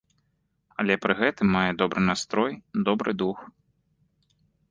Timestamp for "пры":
1.03-1.13